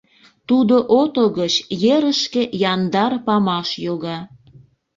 Тудо 0.47 0.75
ото 0.99 1.23
гыч 1.37 1.53
ерышке 1.95 2.43
яндар 2.73 3.13
памаш 3.25 3.69
йога. 3.85 4.17